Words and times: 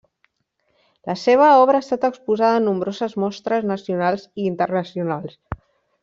La 1.09 1.15
seva 1.23 1.49
obra 1.65 1.81
ha 1.81 1.85
estat 1.85 2.07
exposada 2.09 2.61
en 2.61 2.65
nombroses 2.71 3.13
mostres 3.27 3.67
nacionals 3.73 4.25
i 4.43 4.47
internacionals. 4.53 5.37